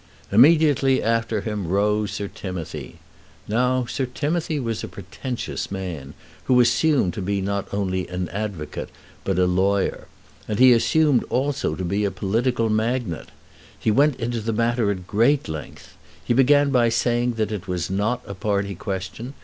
[0.31, 2.97] Immediately after him rose Sir Timothy.
[3.47, 8.89] Now Sir Timothy was a pretentious man, who assumed to be not only an advocate
[9.23, 10.07] but a lawyer.
[10.47, 13.29] And he assumed also to be a political magnate.
[13.77, 15.95] He went into the matter at great length.
[16.25, 19.35] He began by saying that it was not a party question.